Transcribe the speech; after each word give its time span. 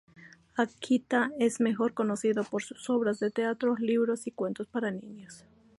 Akita 0.57 1.29
es 1.37 1.59
mejor 1.59 1.93
conocido 1.93 2.43
por 2.43 2.63
sus 2.63 2.89
obras 2.89 3.19
de 3.19 3.29
teatro, 3.29 3.75
libros 3.77 4.25
y 4.25 4.31
cuentos 4.31 4.65
para 4.65 4.89
niños. 4.89 5.45